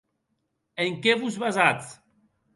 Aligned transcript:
En 0.85 0.97
qué 1.03 1.15
vos 1.21 1.39
basatz? 1.45 1.95